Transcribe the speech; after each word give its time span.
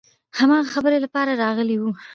هماغه 0.37 0.69
خبرې 0.75 0.97
لپاره 1.05 1.39
راغلي 1.43 1.75
وو. 1.79 1.91